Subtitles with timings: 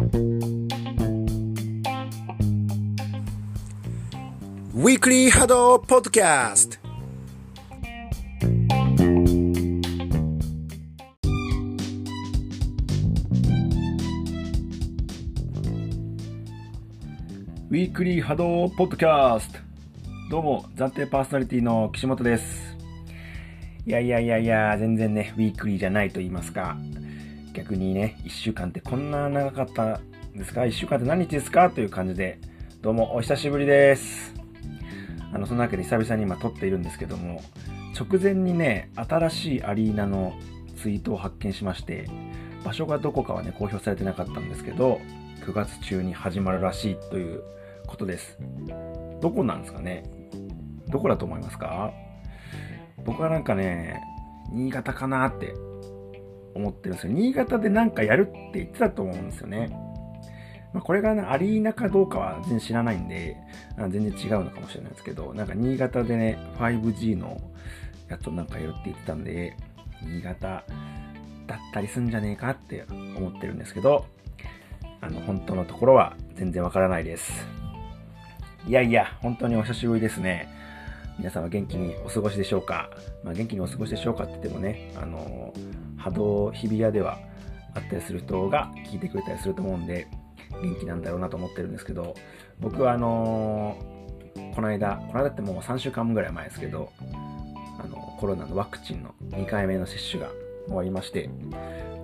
[0.00, 6.78] ウィークリー波動ポッドキャスト
[17.68, 19.58] ウィークリー波動ポッドキャスト
[20.30, 22.74] どうも暫定パーソナリティの岸本です。
[23.84, 26.78] いやいやいやいや全然ねウィークリーじゃないと言いますか。
[27.54, 30.02] 逆にね1週間ってこんな長かったん
[30.34, 31.70] ですか？1週間って何日ですか？
[31.70, 32.38] という感じで
[32.80, 34.34] どうもお久しぶりです。
[35.32, 37.42] あのそのわけで久々に今撮っているんですけども
[37.98, 40.32] 直前にね新しいアリーナの
[40.80, 42.08] ツイートを発見しまして
[42.64, 45.00] 場所がどこかはね公表されてなかったんですけど
[45.44, 47.42] 9月中に始まるらしいという
[47.86, 48.38] ことです。
[49.20, 50.04] どこなんですかね？
[50.88, 51.92] どこだと思いますか？
[53.04, 54.02] 僕はなんかね、
[54.52, 55.54] 新潟かなって
[56.54, 57.12] 思ってるんですよ。
[57.12, 59.68] 新潟でなんかやるって言ってたと思うんですよね。
[60.72, 63.36] まあ、これが、ね、アリーナかどうかは全然知らないんで、
[63.76, 67.40] 全然違うのかもしれないですけど、なんか新潟でね、5G の
[68.08, 69.56] やつをなんかやるって言ってたんで、
[70.02, 70.64] 新潟
[71.46, 72.84] だったりすんじゃねえかって
[73.16, 74.06] 思ってるんですけど、
[75.00, 77.32] あの、本当のところは全然わからないです。
[78.66, 80.48] いやいや、本当にお久しぶりですね。
[81.20, 82.88] 皆さんは元気にお過ごしでしょうか？
[83.22, 85.52] まあ、元気にお過ごしでしょうかって言ってもね、あの、
[85.98, 87.18] 波動日比谷では
[87.74, 90.08] あったりする人が聞いてくれたりすると思うんで、
[90.62, 92.14] 元気なんだろうなと思ってるんですけど、
[92.58, 93.76] 僕はあの
[94.54, 96.90] この間、この間ってもう3週間ぐらい前ですけど、
[97.78, 100.30] あの、コロナのワクチンの2回目の接種が
[100.68, 101.28] 終わりまして、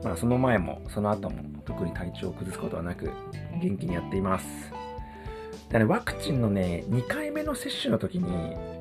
[0.04, 3.10] まあ、その前もその後も特に体調を崩すことはなく、
[3.62, 4.46] 元気にやっています。
[5.70, 8.75] でね、ワクチンのね、2回目の接種の時に、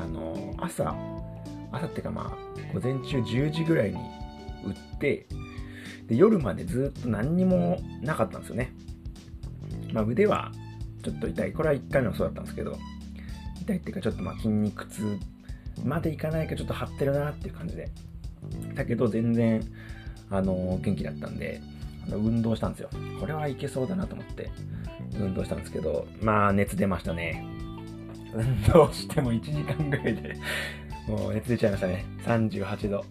[0.00, 0.94] あの、朝、
[1.72, 3.96] 朝っていうかまあ、午前中10時ぐらいに
[4.64, 5.26] 打って、
[6.06, 8.72] で、夜までずっと何にもなかったんですよね。
[9.92, 10.52] まあ、腕は
[11.02, 11.52] ちょっと痛い。
[11.52, 12.76] これは1回目もそうだったんですけど、
[13.60, 15.18] 痛いっていうかちょっとまあ筋肉痛
[15.84, 17.90] までいかないかちょっと張ってるなっていう感じで。
[18.74, 19.62] だけど全然、
[20.30, 21.60] あの、元気だったんで、
[22.10, 22.90] 運動したんですよ。
[23.20, 24.50] これはいけそうだなと思って、
[25.18, 27.44] 運動したんですけど、まあ熱出ましたね。
[28.34, 30.36] 運動しても1時間ぐらいで
[31.08, 32.04] もう熱出ちゃいましたね。
[32.24, 33.04] 38度、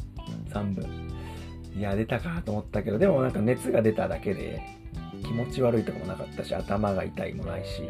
[0.50, 0.88] 3分。
[1.76, 4.62] いや、出たかと思ったけど、でもなんか熱が出ただけで、
[5.24, 7.82] 気持ち悪いとかもなかったし、頭が痛いもないし、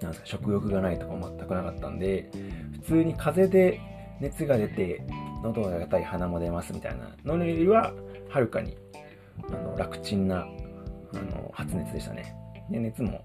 [0.00, 2.30] なんか食欲がないとかも全くなかったんで、
[2.72, 3.80] 普通に風邪で
[4.20, 5.04] 熱が出て、
[5.42, 7.92] 喉が痛い鼻も出ますみたいなのよりは、
[8.28, 8.76] はるかに
[9.48, 10.46] あの楽ちんな
[11.12, 12.34] あの発熱でしたね。
[12.70, 13.24] で熱も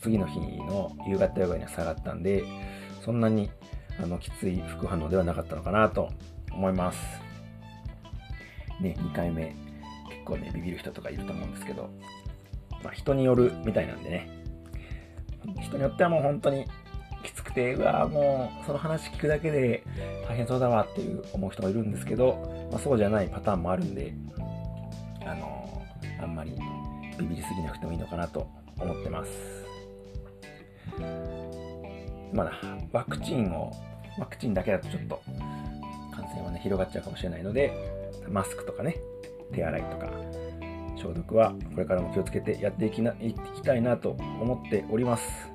[0.00, 2.44] 次の日の夕方ぐらいには下がったんで、
[3.04, 3.50] そんなに
[4.02, 6.10] あのきつい副反応ではなかったのかなと
[6.52, 6.98] 思います。
[8.80, 9.56] ね、2回目、
[10.08, 11.90] 結構ね、ビビる人とかいると思うんですけど、
[12.82, 14.28] まあ、人によるみたいなんでね、
[15.62, 16.64] 人によってはもう本当に
[17.24, 19.82] きつくて、うわもうその話聞くだけで
[20.28, 24.14] 大変そうだわっていう思う人がいるんですけど、まあ、そうじゃないパターンもあるんで、
[25.26, 25.82] あの
[26.22, 26.52] あんまり
[27.18, 28.48] ビビりすぎなくてもいいのかなと
[28.80, 29.30] 思ってます。
[32.32, 32.52] まだ
[32.92, 33.72] ワクチンを、
[34.18, 35.22] ワクチンだけだとちょっと
[36.14, 37.72] 感染はね、広がっちゃうかもしれないので、
[38.28, 38.96] マスクとかね、
[39.52, 40.10] 手洗いとか、
[40.96, 45.48] 消毒はこれからも気をつけてやっていきないきたいなと思っております。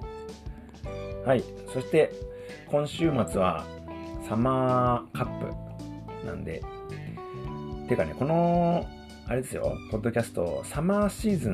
[1.26, 1.44] はい。
[1.74, 2.12] そして、
[2.68, 3.66] 今週末は
[4.28, 5.40] サマーカッ
[6.22, 6.64] プなんで、
[7.88, 8.86] てかね、この
[9.26, 11.54] あれですよ、ポッドキャスト、サマーシーズン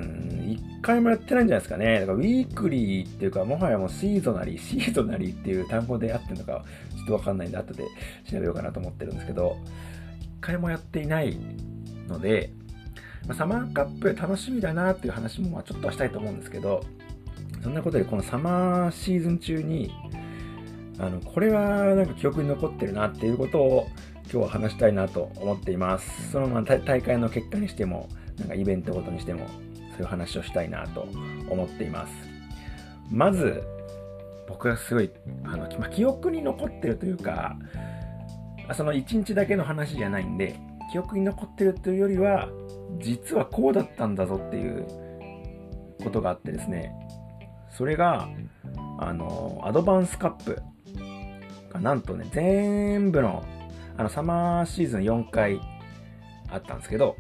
[0.80, 2.00] 1回もやってないんじゃないですかね。
[2.00, 6.66] だからウィークリーっていうか、もはやもうシーゾナリー、シーゾナリーっていう単語で合ってるのか、
[6.96, 7.84] ちょっとわかんないんで、後で
[8.30, 9.56] 調べようかなと思ってるんですけど、
[10.22, 11.38] 1回もやっていない
[12.08, 12.52] ので、
[13.28, 16.82] まあ、サマーカップ楽しみだなっていう話もまあちょっとはしたいと思うんですけど、
[17.62, 19.92] そんなことでこのサマーシーズン中に、
[20.98, 23.88] あの、これはなんか記憶に残ってるなっていうことを
[24.32, 26.32] 今日は話したいなと思っています。
[26.32, 28.08] そのまま大会の結果にしても、
[28.38, 29.48] なんかイベントごとにしても、
[29.94, 31.08] そういう話をしたいなと
[31.50, 32.14] 思っています。
[33.10, 33.64] まず、
[34.48, 35.10] 僕がすごい、
[35.44, 37.58] あの、まあ、記憶に残ってるというか、
[38.76, 40.60] その1日だけの話じゃないんで、
[40.92, 42.50] 記憶に残ってるというよりは、
[43.00, 44.86] 実はこうだったんだぞっていう
[46.04, 46.94] ことがあってですね、
[47.72, 48.30] それが、
[49.00, 50.62] あの、アドバンスカップ
[51.74, 53.44] がなんとね、全部の
[54.00, 55.60] あの、サマーシーズン4回
[56.50, 57.18] あったんですけど、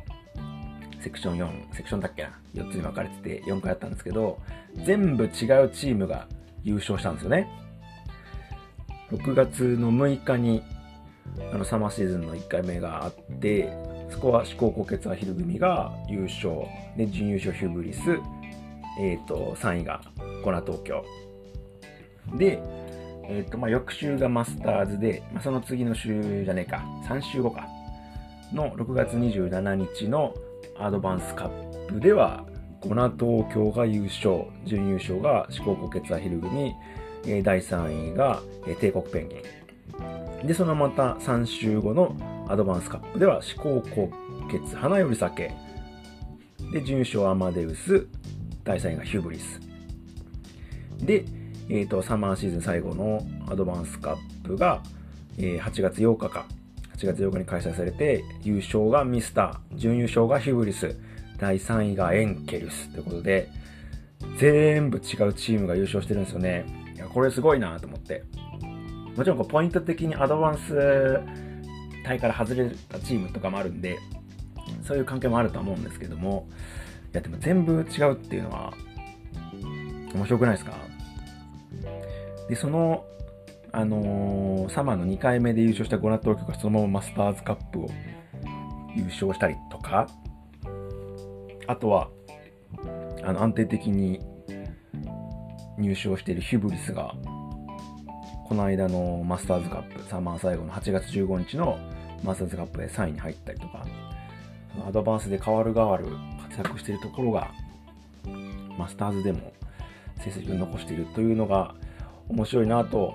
[1.02, 4.40] セクション4、セクションだっけな ?4 つに分かれてて4回あったんですけど、
[4.86, 5.30] 全部違う
[5.74, 6.30] チームが
[6.64, 7.50] 優勝したんですよね。
[9.12, 10.64] 6月の6日に、
[11.52, 13.74] あの、サマーシーズンの1回目があって、
[14.10, 16.62] そこは思考骨血アヒル組が優勝
[16.96, 18.00] で準優勝ヒューブリス、
[19.02, 20.00] えー、と3位が
[20.46, 21.04] コナ東京
[22.38, 22.64] で、
[23.32, 26.84] えーとまあ、翌週がマスターズで、まあ、その次の週じゃねえか。
[27.08, 27.68] 3週後か。
[28.52, 30.34] の6月27日の
[30.80, 32.44] アドバンスカップでは
[32.82, 34.46] コナ東京が優勝。
[34.66, 36.74] 準優勝が思考骨血アヒル組。
[37.44, 38.42] 第3位が
[38.80, 39.36] 帝国ペンギ
[40.44, 40.48] ン。
[40.48, 42.16] でそのまた3週後の
[42.48, 44.10] アドバンスカップでは思考骨
[44.52, 45.52] 血花より酒。
[46.72, 48.08] で準優勝アマデウス。
[48.64, 49.60] 第3位がヒューブリス。
[51.00, 51.26] で、
[51.70, 54.82] えーと、サマーシーズン最後のアドバンスカップが、
[55.38, 56.46] えー、8月8日か。
[56.98, 60.98] 8月8日に開催されて優勝がミスター準優勝がヒューブリス
[61.38, 63.48] 第3位がエンケルスということで
[64.38, 66.66] 全部違うチームが優勝してるんですよね。
[66.94, 68.24] いやこれすごいなと思って。
[69.16, 71.20] もちろんこうポイント的にアドバンス
[72.10, 73.98] 帯から外れたチームとかもあるんで
[74.84, 76.48] そういう関係もあると思うんですけども
[77.14, 78.74] いやでも全部違うっていうのは
[80.14, 80.74] 面白くないですか？
[82.50, 83.06] でその
[83.72, 87.90] あのー、サマーの2回目で優勝したゴナット東京がそのままマスターズカップを
[88.96, 90.08] 優勝したりとか
[91.68, 92.10] あとは
[93.24, 94.20] あの安定的に
[95.78, 97.14] 入賞しているヒュブリスが
[98.48, 101.78] この間のマスターズカップサマー最後の8月15日の
[102.24, 103.86] マスターズカップで3位に入ったりとか
[104.88, 106.08] アドバンスで変わる変わる
[106.50, 107.52] 活躍しているところが
[108.78, 109.54] マスターズでも
[110.20, 111.76] 成績を残しているというのが
[112.30, 113.14] 面白いなと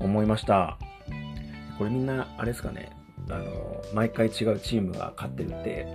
[0.00, 0.78] 思いました。
[1.78, 2.90] これみんなあれですかね。
[3.30, 5.86] あの毎回違うチームが勝ってるって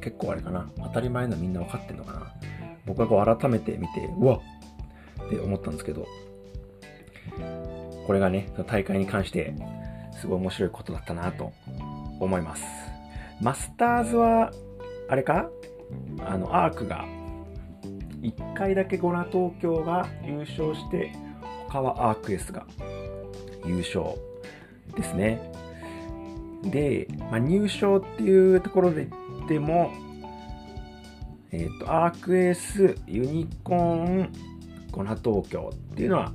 [0.00, 0.68] 結構あれかな。
[0.78, 2.32] 当たり前のみんな分かってんのかな。
[2.86, 4.40] 僕はこう改めて見てうわっ！
[5.26, 6.06] って思ったんですけど
[8.06, 9.54] これがね大会に関して
[10.18, 11.52] すごい面白いことだったなと
[12.18, 12.64] 思います。
[13.40, 14.50] マスターズは
[15.08, 15.50] あれか？
[16.24, 17.04] あのアークが
[18.22, 21.12] 1回だけゴナ東京が優勝して
[21.70, 22.66] 他はアークエスが
[23.64, 24.04] 優勝
[24.96, 25.40] ですね。
[26.64, 29.92] で、まあ、入賞っていうところで言っても
[31.52, 34.32] えっ、ー、とアークエースユニコーン
[34.90, 36.32] ゴナ東京っていうのは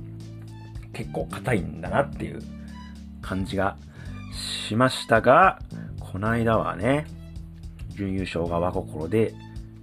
[0.92, 2.42] 結構硬いんだなっていう
[3.22, 3.76] 感じが
[4.66, 5.60] しましたが
[6.00, 7.06] この間はね
[7.90, 9.34] 準優勝が和心で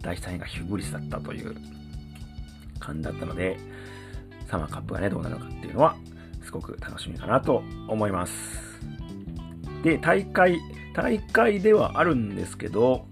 [0.02, 1.56] 第3位がヒューブリスだったという
[2.80, 3.58] 感じだったので
[4.54, 5.96] サマーカップがねどうなるかっていうのは
[6.44, 8.34] すごく楽しみかなと思います。
[9.82, 10.60] で大会
[10.94, 13.08] 大会ではあるんですけど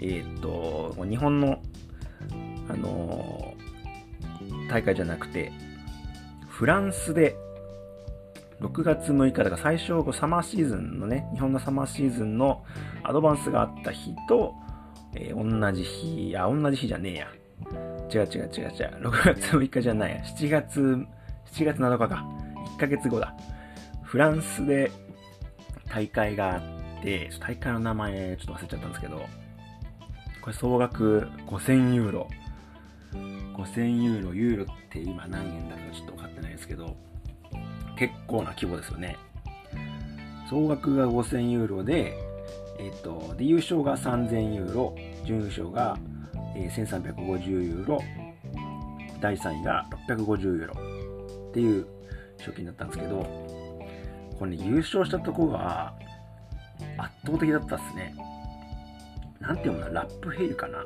[0.00, 1.62] えっ、と日本の
[2.68, 5.52] あのー、大会じゃなくて
[6.48, 7.36] フランスで
[8.60, 12.64] 6月6日だから最初サマーシーズンのね日本のサマーシーズンの
[13.04, 14.54] アドバンスがあった日と、
[15.14, 17.87] えー、同じ日あ同じ日じゃねえや。
[18.12, 19.08] 違う違う違う違う。
[19.08, 20.22] 6月6日じゃないや。
[20.22, 20.80] 7月
[21.52, 22.26] 7月7日か。
[22.76, 23.34] 1ヶ月後だ。
[24.02, 24.90] フランスで
[25.88, 29.16] 大会があって大会の名前ちょっと忘れちゃったんですけど
[30.40, 32.28] これ総額5000ユーロ。
[33.12, 34.34] 5000ユーロ。
[34.34, 36.96] ユーロって今何円だかちょっと分かってないですけど
[37.98, 39.16] 結構な規模ですよね。
[40.48, 42.14] 総額が5000ユーロで、
[42.78, 44.94] えっ、と、で、優勝が3000ユーロ、
[45.24, 45.98] 準優勝が、
[46.64, 48.02] え、1350ユーロ、
[49.20, 50.74] 第3位が650ユーロ
[51.50, 51.86] っていう
[52.38, 53.22] 賞金だったんですけど、
[54.38, 55.94] これね、優勝したとこが
[56.96, 58.14] 圧倒的だったっすね。
[59.40, 60.84] なんていうの、ラップヘイルかな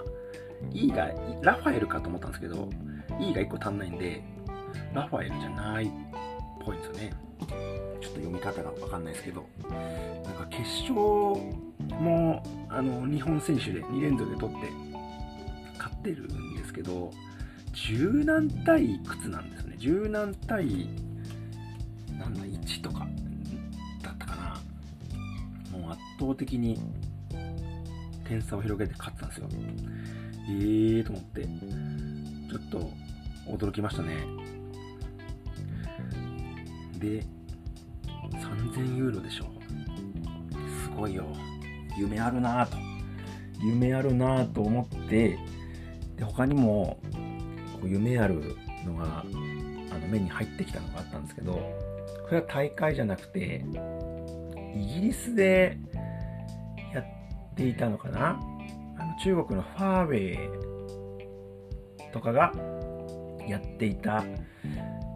[0.73, 1.11] ？E が、
[1.42, 2.68] ラファエルかと思ったんですけど、
[3.20, 4.23] E が1個足んないんで、
[4.94, 5.88] ラファエルじゃないっ
[6.64, 7.12] ぽいんですよね。
[8.00, 9.46] ちょっと読み方がわかんないですけど、
[10.25, 14.91] なんか決勝もあの日本選手で2連続で取って
[16.02, 17.12] ってるんですけど、
[17.73, 19.76] 柔軟対いくつなんですね。
[19.78, 20.88] 柔軟対
[22.18, 23.06] なんだ、1とか
[24.02, 25.78] だったかな。
[25.78, 26.78] もう圧倒的に
[28.26, 29.49] 点差を広げて勝ってたんですよ。
[30.49, 32.90] えーと思って、ちょっと
[33.47, 34.16] 驚きましたね。
[36.99, 37.25] で
[38.30, 41.26] 3000ユーロでしょうすごいよ
[41.99, 42.76] 夢あるなぁと
[43.61, 45.37] 夢あるなぁと思って
[46.16, 46.99] で他にも
[47.75, 51.61] こう夢あるのがあの目に入ってきたのがあったんですけどこ
[52.31, 53.64] れは大会じゃなくて
[54.75, 55.78] イギリスで
[56.95, 57.04] やっ
[57.54, 58.40] ていたのかな？
[58.99, 60.35] あの中国のファーウェ
[62.09, 62.52] イとかが
[63.49, 64.25] やっていた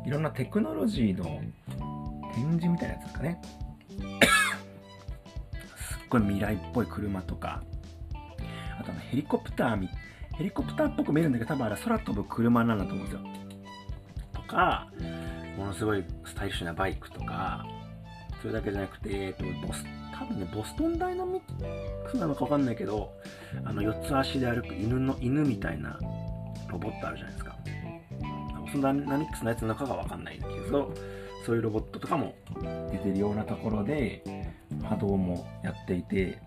[0.05, 1.41] いろんなテクノロジーの
[2.35, 3.41] 展示みたいなやつですかね。
[5.77, 7.63] すっごい未来っぽい車とか、
[8.79, 10.03] あとヘリコプターみたいな、
[10.39, 13.21] ヘリコプターっぽく見えるんだけど、多分あれ空飛ぶ車なんだと思うんですよ。
[14.35, 14.89] とか、
[15.57, 17.65] ものすごいスタイリッシュなバイクとか、
[18.43, 19.85] それだけじゃなくて、えっと、ボス、
[20.19, 23.13] 多分ね、ボストンダイナミックなのかわかんないけど、
[23.65, 25.99] あの、四つ足で歩く犬の、犬みたいな
[26.69, 27.57] ロボットあるじゃないですか。
[28.61, 30.93] ボストンダイナミックスのやつなのかがわかんないけど、
[31.47, 32.35] そういうロボットとかも
[32.93, 34.23] 出てるようなところで、
[34.83, 36.39] 波動もやっていて、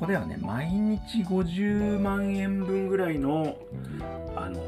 [0.00, 3.56] こではね、毎日50万円分ぐらいの、
[4.36, 4.60] あの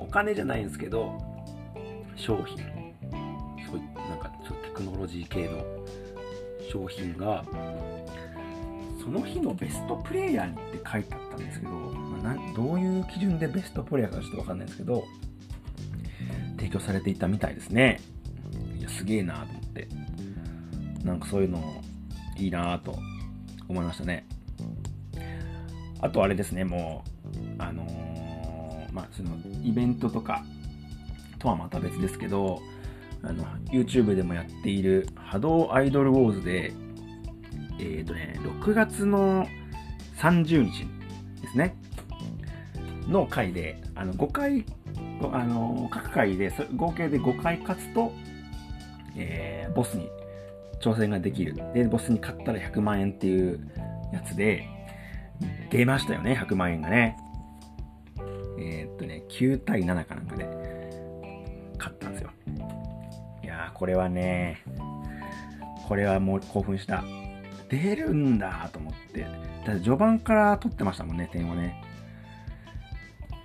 [0.00, 1.18] お金じゃないんですけど、
[2.16, 2.58] 商品、
[3.68, 5.64] そういなんかちょっとテクノロジー系の
[6.70, 7.44] 商品が、
[9.02, 15.04] その日のベストプレイヤーにって書いてあったんですけど、まあ、どういう基準でベストプレイヤーかちょっとわかんないですけど、
[16.56, 18.00] 提供されていたみたいですね。
[18.78, 19.88] いや、すげえなと思って。
[21.04, 21.82] なんかそういうの
[22.36, 22.98] いいなと
[23.68, 24.26] 思いましたね。
[26.06, 29.30] あとあれですね、もう、あのー、まあ、その
[29.64, 30.44] イベントとか
[31.40, 32.60] とはまた別ですけど、
[33.24, 36.72] あの、YouTube でもやっている波動アイドルウォーズで、
[37.80, 39.48] えっ、ー、とね、6月の
[40.18, 40.86] 30日
[41.42, 41.76] ですね、
[43.08, 44.64] の回で、あの、5回、
[45.32, 48.12] あの、各回で、合計で5回勝つと、
[49.16, 50.08] えー、ボスに
[50.80, 51.56] 挑戦ができる。
[51.74, 53.58] で、ボスに勝ったら100万円っていう
[54.12, 54.75] やつで、
[55.70, 57.16] 出ましたよね、100万円がね。
[58.58, 60.44] えー、っとね、9対7かなんかで、
[61.78, 62.30] 勝ったんですよ。
[63.42, 64.62] いやー、これはね、
[65.86, 67.04] これはもう興奮した。
[67.68, 69.26] 出るんだと思って。
[69.66, 71.82] だ序盤から取ってましたもんね、点をね。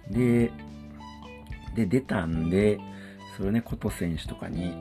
[0.09, 0.51] で、
[1.75, 2.79] で、出たんで、
[3.35, 4.75] それをね、琴選手とかに、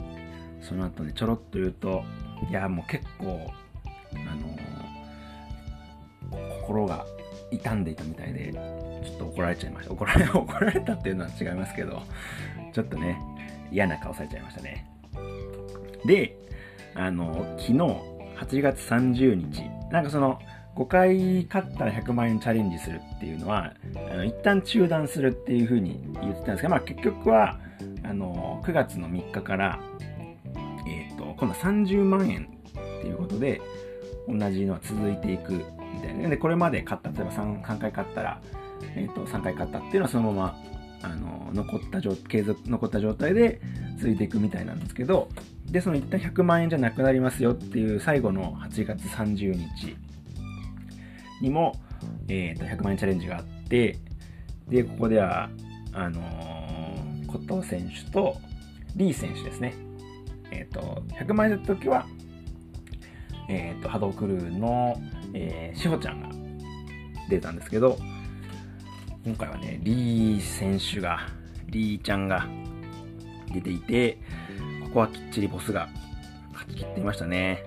[0.61, 2.03] その後ね、ちょろっと言うと、
[2.51, 3.51] いや、もう結構、
[4.15, 4.57] あの、
[6.71, 7.05] 心が
[7.51, 9.93] 傷んでいたみたいで、ちょっと怒られちゃいました。
[9.93, 12.03] 怒られ、 怒られたっていうのは違いますけど、
[12.73, 13.19] ちょっとね、
[13.73, 14.87] 嫌な顔されちゃいましたね。
[16.05, 16.37] で、
[16.95, 17.79] あの、昨日、
[18.37, 20.39] 8月30日、なんかその、
[20.77, 23.75] 5回勝ったら100万円チャレンジするっていうのは、
[24.13, 27.59] あの一旦中断するっていうふうに言ってたんですが、まあ結局は、
[28.05, 29.81] あの、9月の3日から、
[30.87, 33.61] えっ、ー、と、今度は30万円っていうことで、
[34.29, 36.29] 同じのは続いていくみたいな。
[36.29, 38.41] で、これまで勝った、例えば 3, 3回勝ったら、
[38.97, 40.57] えっ、ー、と、3回勝ったっていうのはそのまま、
[41.03, 43.61] あの、残った状、継続、残った状態で
[43.99, 45.29] 続いていくみたいなんですけど、
[45.67, 49.97] で、その一旦100万円じゃなくなりますよっていう最後の8月30日
[51.41, 51.77] にも、
[52.29, 53.99] えっ、ー、と、100万円チャレンジがあって、
[54.69, 55.51] で、ここでは、
[55.93, 58.37] あのー、コト選手と
[58.97, 59.75] リー選手ですね。
[60.51, 62.07] えっ、ー、と、100万円の時は、
[63.49, 65.01] えっ、ー、と、波動クルーの、
[65.35, 66.29] えー、しほちゃんが
[67.29, 67.99] 出たんですけど、
[69.25, 71.21] 今回はね、リー選手が、
[71.67, 72.47] リーちゃんが
[73.53, 74.19] 出ていて、
[74.85, 75.89] ここはきっちりボスが
[76.53, 77.63] 勝ち切っていましたね。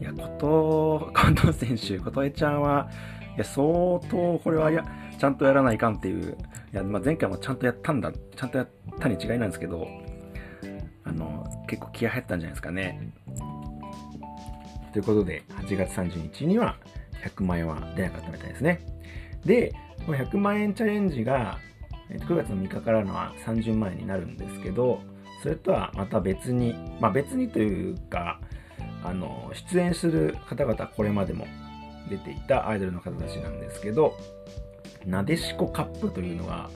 [0.00, 2.88] いや、こと、近藤選手、琴江ちゃんは、
[3.34, 3.66] いや、相
[4.10, 4.84] 当これはや、
[5.18, 6.36] ちゃんとやらないかんっていう、
[6.72, 9.88] いや、まあ、前回もちゃんとやったんだ、ちゃんとやったに違いなんですけど、
[11.04, 13.12] あの、結構気合入ったんじゃないですかね。
[14.92, 16.76] ということで、8月30日には
[17.24, 18.80] 100万円は出なかったみたいですね。
[19.44, 19.72] で、
[20.06, 21.58] この100万円チャレンジが、
[22.10, 25.00] 9月の3日からのは30万円になるんですけど、
[25.42, 28.40] それとはまた別に、まあ別にというか、
[29.04, 31.46] あの、出演する方々、これまでも
[32.08, 34.16] 出ていたアイドルの方たちなんですけど、
[35.06, 36.70] なでしこカップというのが、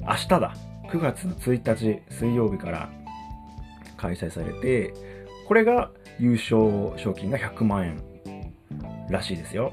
[0.00, 0.54] 明日だ。
[0.90, 2.90] 9月の1日水曜日から
[3.98, 4.94] 開催されて、
[5.46, 8.02] これが優勝賞金が100万円
[9.10, 9.72] らしいですよ。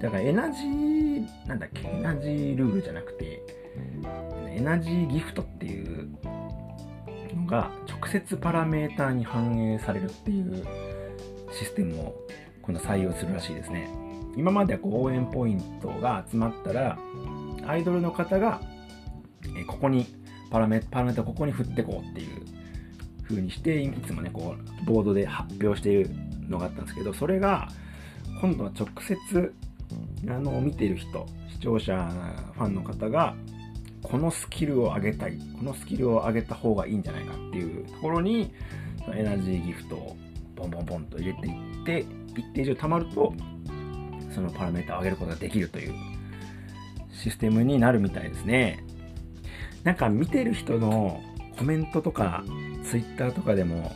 [0.00, 3.42] だからエナジー、なんだっけ、エナジールールじゃなくて、
[4.48, 6.08] エナジーギフトっていう
[7.36, 10.66] のが直接パラメーターに反映されるっていう
[11.52, 12.14] システムを
[12.62, 13.90] 今度採用するらしいですね。
[14.36, 16.98] 今まではこう応援ポイントが集まったら、
[17.66, 18.60] アイドルの方が、
[19.56, 20.06] えここに
[20.50, 22.44] パラメパラメータここに振ってこうっていう
[23.30, 26.10] 風にして、いつもね、こう、ボードで発表している
[26.48, 27.68] のがあったんですけど、それが、
[28.40, 29.54] 今度は直接、
[30.28, 32.08] あの、見ている人、視聴者、
[32.54, 33.34] ファンの方が、
[34.02, 38.52] このスキルを上げたい、このスキルを上げた方がいいんじゃないかっていうところに、
[39.14, 40.16] エナジーギフトを
[40.56, 42.06] ボンボンボンと入れていって、
[42.36, 43.32] 一定以上貯まると、
[44.34, 45.94] そのパラメータを上げることができるという
[47.12, 48.84] システムになるみたいですね。
[49.84, 51.20] なんか見てる人の
[51.60, 52.42] コメントとか
[52.82, 53.92] ツイッターとかでも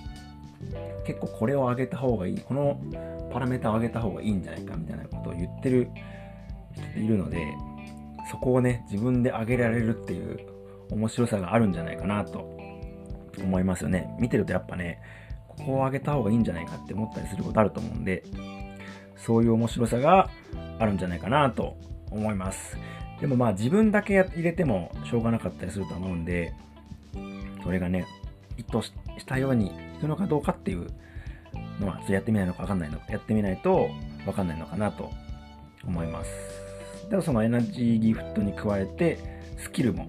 [1.06, 2.38] 結構これを上げた方がいい。
[2.38, 2.78] この
[3.32, 5.88] パラメータを上げた方がいいんじゃないかみたいなことを言ってる
[6.74, 7.54] 人いるので、
[8.30, 10.40] そこをね、自分で上げられるっていう
[10.90, 12.40] 面白さがあるんじゃないかなと
[13.38, 14.14] 思いますよね。
[14.20, 15.00] 見てるとやっぱね、
[15.48, 18.24] ここを上げた方がいいんじゃないかって思ったりすることあると思うんで、
[19.16, 20.28] そういう面白さが
[20.78, 21.78] あるんじゃないかなと
[22.10, 22.76] 思います。
[23.22, 26.52] でもまあ自分だけ入れてもしょうがなかったりすると思うんで、
[27.62, 28.06] それがね、
[28.56, 28.92] 意図し
[29.26, 30.88] たようにいくのかどうかっていう
[31.80, 33.88] のは、やってみないのかわかんないのか、やってみないと
[34.26, 35.10] わかんないのかなと
[35.86, 36.30] 思います。
[37.10, 39.18] でもそのエナジーギフトに加えて、
[39.58, 40.08] スキルも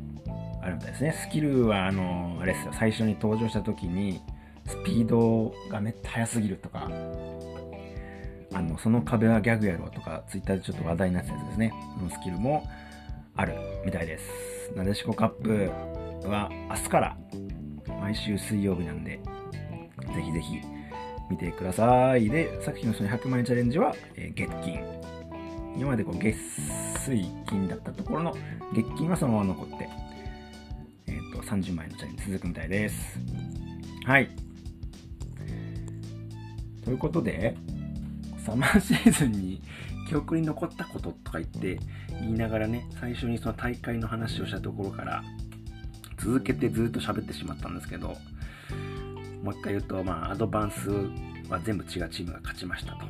[0.61, 1.11] あるみたいですね。
[1.13, 4.21] スキルは、あの、あれですよ、最初に登場した時に、
[4.65, 6.89] スピードがめっちゃ速すぎるとか、
[8.53, 11.73] あの、その壁はギャグやろうとか、ツイッターでちょっと話題になったやつですね。
[11.97, 12.67] そのスキルも
[13.35, 13.53] ある
[13.85, 14.73] みたいです。
[14.75, 15.69] なでしこカップ
[16.27, 17.17] は明日から
[17.99, 19.19] 毎週水曜日なんで、
[20.13, 20.61] ぜひぜひ
[21.29, 22.29] 見てください。
[22.29, 24.83] で、さっきのその100万円チャレンジは、えー、月金。
[25.77, 26.37] 今までこう月
[27.05, 28.33] 水金だったところの
[28.73, 29.89] 月金はそのまま残って、
[31.07, 33.19] えっ、ー、と、30万円のチャレンジ続くみたいです。
[34.05, 34.29] はい。
[36.83, 37.55] ということで、
[38.45, 39.61] サマーシーズンに
[40.07, 41.79] 記憶に残ったこととか言って
[42.21, 45.23] 言いながらね、最初にその大会の話をしたところから、
[46.25, 48.15] 続けてずっと喋ってしまったんですけど、
[49.43, 50.89] もう一回言うと、まあ、アドバンス
[51.49, 53.05] は全部違うチームが勝ちましたと。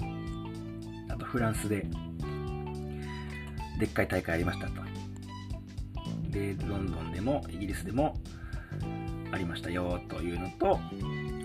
[1.08, 1.88] あと、フランスで、
[3.80, 4.74] でっかい大会ありましたと。
[6.30, 8.20] で、ロンドンでも、イギリスでも、
[9.32, 10.78] ありましたよというのと、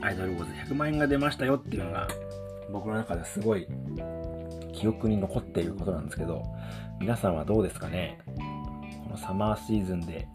[0.01, 2.09] アイドルウォーズ100万円が出ましたよっていうのが、
[2.73, 3.69] 僕の中ではすごい
[4.73, 6.43] 記憶に残っていることなんですけど、
[7.01, 8.19] 皆さんはどうですかね？
[9.05, 10.27] このサマーシーズンで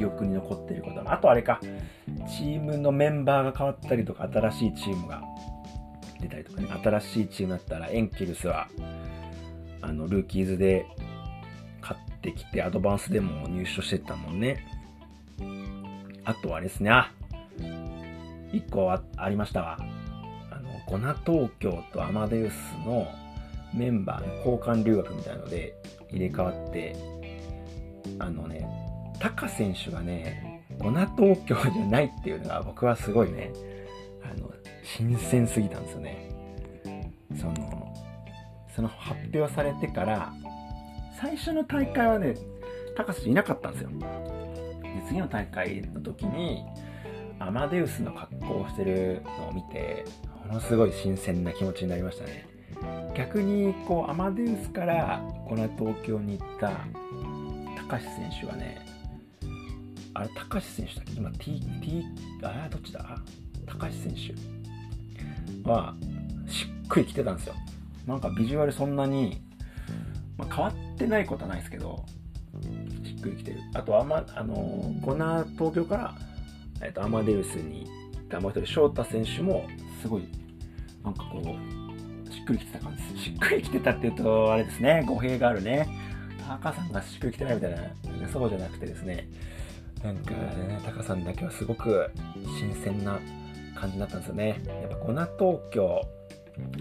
[0.00, 1.60] 記憶に残っていることあとあれか、
[2.26, 5.22] チームのメンバーが変わったりとか、新しいチームが
[6.22, 8.68] 出たりとかね、新しいチームだったら、エンキルスは、
[9.82, 10.86] あの、ルーキーズで
[11.82, 14.64] 勝ってきて、アドバンスでも入賞してたもんね。
[16.24, 17.12] あとはですね、あ、
[18.50, 19.76] 一個あありましたわ。
[20.50, 22.54] あの、ゴナ東京とアマデウス
[22.86, 23.06] の
[23.74, 25.74] メンバーの交換留学みたいので
[26.10, 26.96] 入れ替わって、
[28.18, 28.79] あのね、
[29.20, 33.52] タカ選手がね、ゴナ東京じゃないっていうのが僕はすごいね、
[34.24, 34.50] あの、
[34.82, 36.30] 新鮮すぎたんですよね。
[37.38, 37.94] その、
[38.74, 40.32] その発表されてから、
[41.20, 42.34] 最初の大会はね、
[42.96, 43.90] タカ選手いなかったんですよ。
[43.90, 44.06] で、
[45.06, 46.64] 次の大会の時に、
[47.38, 50.04] アマデウスの格好をしてるのを見て、
[50.46, 52.46] ものすごい新鮮な気持ちになりましたね。
[53.14, 56.70] 逆に、こう、アマデウスからこの東京に行った
[57.88, 58.89] 高橋選手はね、
[60.20, 61.12] あれ、高橋選手だっけ？
[61.14, 62.04] 今、T、T、
[62.42, 63.18] あ、どっちだ？
[63.66, 65.94] 高橋選手は、
[66.46, 67.54] しっくりきてたんですよ。
[68.06, 69.40] なんかビジュアルそんなに、
[70.36, 72.04] まあ、変わってないことはないですけど、
[73.02, 73.60] しっくりきてる。
[73.72, 76.14] あと、あま、あの、コナー東京から、
[76.82, 79.66] えっと、アマデウスに行ったもう一人、翔太選手も、
[80.02, 80.28] すごい、
[81.02, 83.24] なんかこう、しっくりきてた感じです。
[83.24, 85.88] しっくりきてたっていうと、あれですね、語弊があるね。
[86.46, 89.28] タカさんがしっくりきてないみたいな、そうじゃなくてですね、
[90.02, 92.10] なんかね、タカさんだけはすごく
[92.58, 93.20] 新鮮な
[93.74, 94.60] 感じだったんですよね。
[94.66, 96.00] やっぱゴナ東京、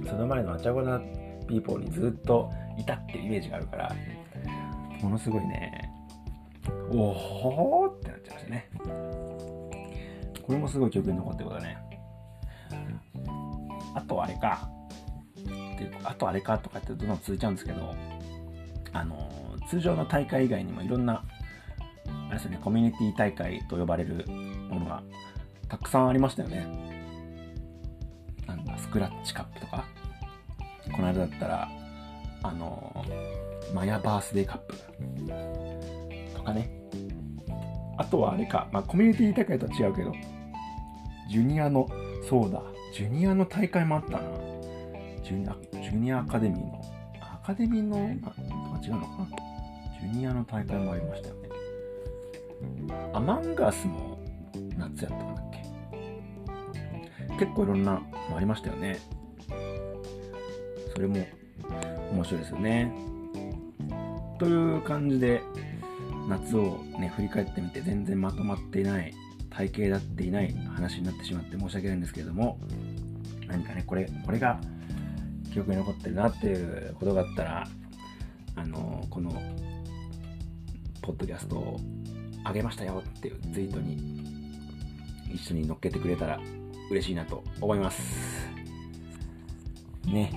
[0.07, 0.99] その前のアチャゴナ
[1.47, 3.95] ピーポーにずっといたっていうイメージがあるから、
[5.01, 5.91] ものすごいね、
[6.91, 8.69] おほーってなっちゃいましたね。
[10.43, 11.77] これもすごい記憶に残ってることだね。
[13.95, 14.69] あとあれか。
[16.03, 17.93] あとあれかとかってどんどん続いちゃうんですけど、
[18.93, 19.29] あの、
[19.69, 21.23] 通常の大会以外にもいろんな
[22.29, 24.25] あれですね、コミュニティ大会と呼ばれる
[24.69, 25.03] ものが
[25.67, 26.67] たくさんありましたよね。
[28.47, 29.85] なんだ、スクラッチカップとか、
[30.91, 31.69] この間だったら、
[32.43, 33.05] あの、
[33.73, 34.75] マヤバースデーカップ
[36.35, 36.69] とかね。
[37.97, 40.13] あとはあれか、まあ、コミュニティ大会とは違うけど、
[41.29, 41.87] ジュニアの、
[42.29, 42.61] そうだ、
[42.93, 44.19] ジュニアの大会もあったな。
[45.23, 46.81] ジュニア、ジュニアアカデミーの、
[47.21, 47.99] アカデミーの、あ、
[48.83, 49.27] 違うのかな。
[49.99, 51.48] ジュニアの大会もありましたよね。
[53.13, 54.19] アマンガスも
[54.77, 57.45] 夏やったんだっけ？
[57.45, 58.99] 結構いろんなのありましたよね。
[60.93, 61.25] それも
[62.11, 62.91] 面白いですよね。
[64.39, 65.41] という感じで
[66.27, 69.13] 夏をね振り返ってみて全然まとまっていない
[69.49, 72.59] 体型だっていない話になってしまって申し訳ないんですけれども
[73.47, 74.59] 何かねこれこれが
[75.51, 77.67] 記憶に残ってるなっていうことがあったら
[78.55, 79.31] あのこの
[81.01, 81.79] ポッドキャストを
[82.43, 83.97] あげましたよっていうツイートに
[85.33, 86.39] 一緒に乗っけてくれたら
[86.89, 88.47] 嬉しいなと思います。
[90.05, 90.31] ね。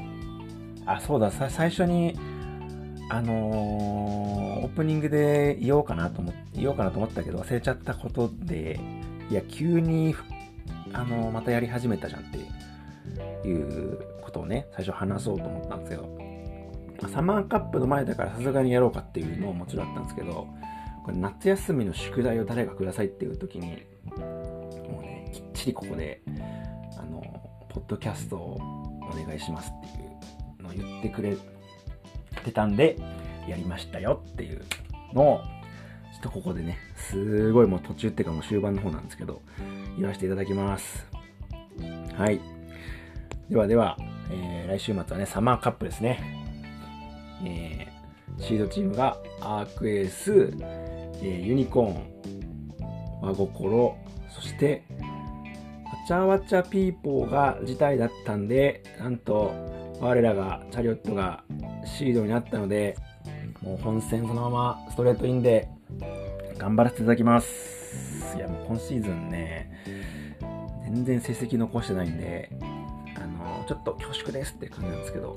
[0.85, 2.19] あ、そうだ、最初に、
[3.09, 8.79] あのーオープニングで言おうかなと思っ、言おうかなと思ったけど忘れちゃったことで、
[9.29, 10.15] いや、急に、
[10.93, 12.25] あのーまたやり始めたじゃんっ
[13.43, 20.47] ていうことをね、最初話そうと思ったんですけど、サマーカップの前だからさすがにやろうかっていうのももちろんあったんですけど、
[21.05, 23.85] これ夏休みの宿題を誰かくださいっていう時に、
[24.17, 26.23] もうね、きっちりここで、
[26.99, 27.21] あの、
[27.69, 28.61] ポッドキャストを
[29.03, 30.07] お願いしますってい
[30.61, 31.37] うのを言ってくれ
[32.45, 32.97] てたんで、
[33.49, 34.63] やりましたよっていう
[35.13, 35.41] のを、
[36.13, 39.43] ちょっとここでね、すごいもう途中っていうかもう終盤の方なんですけど、
[39.99, 41.07] 言わせていただきます。
[42.17, 42.41] はい。
[43.51, 43.97] ではでは、
[44.31, 46.23] えー来週末はね、サマーカップですね。
[47.45, 47.92] えー
[48.39, 50.53] シードチームがアークエース、
[51.23, 52.13] えーユニコーン、
[53.21, 53.97] 和心、
[54.31, 54.83] そして、
[55.85, 59.53] わちゃわちゃピーポーが辞退だったんで、なんと、
[60.01, 61.45] 我らが、チャリオットが
[61.85, 62.97] シードになったので、
[63.63, 65.69] もう本戦そのままストレートインで、
[66.59, 68.37] 頑張らせていただきます。
[68.37, 69.71] いや、もう今シーズンね、
[70.85, 72.51] 全然成績残してないんで、
[73.65, 75.37] ちょっと恐縮ですって感じなんですけど、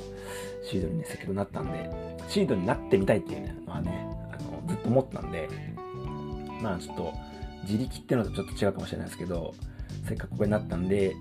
[0.64, 1.90] シードにね、先ほどなったんで、
[2.28, 5.50] シードになってみたいっていうのはね、あの、ずっと思ったんで、
[6.62, 7.14] まあちょっと、
[7.64, 9.54] 自力っていうのとちょっと違うかもしれないですけど、
[10.08, 11.16] せっかくここになったんで、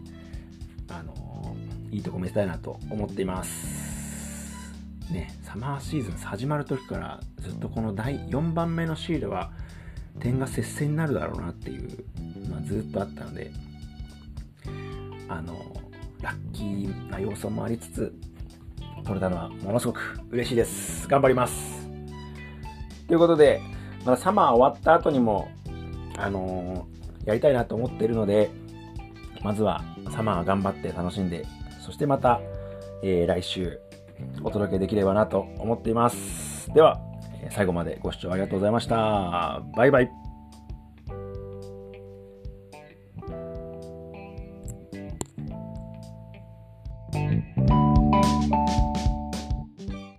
[0.89, 1.57] あの、
[1.91, 3.85] いいとこ見せたいなと思っています。
[5.11, 9.53] ね、サマーシーズン始まる時からずっとこの第4番目のシードは
[10.19, 13.51] 点が接戦になるだろうなっていうのはずっとあったので、
[15.29, 15.55] あの、
[16.25, 18.15] ラッキーな要素もありつつ、
[19.05, 21.07] 取れたのはものすごく嬉しいです。
[21.07, 21.87] 頑張ります。
[23.07, 23.61] ということで、
[24.07, 25.49] まだサマー終わった後にも、
[26.17, 26.95] あのー
[27.27, 28.51] やりたいなと思っているので、
[29.43, 31.47] まずはサマー頑張って楽しんで、
[31.81, 32.41] そしてまた、
[33.03, 33.79] えー来週
[34.43, 36.73] お届けできればなと思っています。
[36.73, 37.01] では、
[37.51, 39.63] 最後までご視聴ありがとうございました。
[39.77, 40.24] バイバイ。